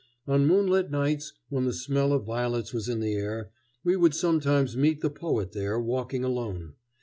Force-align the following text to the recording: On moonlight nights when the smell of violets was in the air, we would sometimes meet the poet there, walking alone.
On 0.25 0.47
moonlight 0.47 0.89
nights 0.89 1.31
when 1.49 1.65
the 1.65 1.71
smell 1.73 2.11
of 2.11 2.25
violets 2.25 2.73
was 2.73 2.89
in 2.89 3.01
the 3.01 3.13
air, 3.13 3.51
we 3.83 3.95
would 3.95 4.15
sometimes 4.15 4.75
meet 4.75 5.01
the 5.01 5.11
poet 5.11 5.51
there, 5.51 5.79
walking 5.79 6.23
alone. 6.23 6.73